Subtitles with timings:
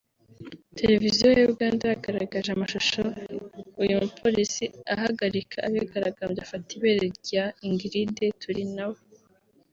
[0.77, 3.01] televiziyo ya Uganda yagaragaje amashusho
[3.81, 8.99] uyu mupolisi ahagarika abigaragambya afata ibere rya Ingrid Turinawe